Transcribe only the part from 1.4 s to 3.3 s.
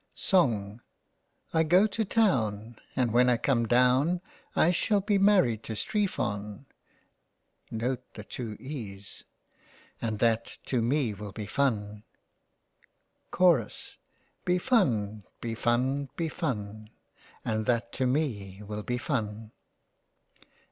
I go to Town And when